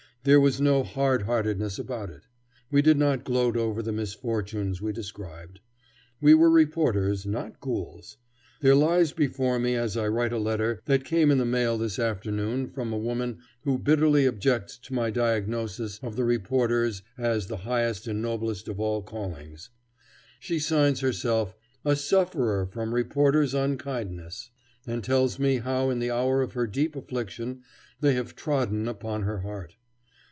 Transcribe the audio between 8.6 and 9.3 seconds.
lies